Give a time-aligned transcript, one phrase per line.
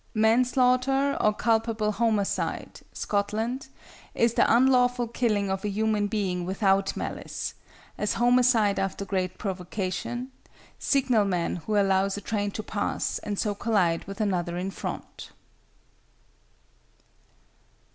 [0.15, 3.67] =Manslaughter= or =Culpable Homicide= (Scotland)
[4.15, 7.53] is the unlawful killing of a human being without malice
[7.99, 10.31] as homicide after great provocation;
[10.79, 15.29] signalman who allows a train to pass, and so collide with another in front.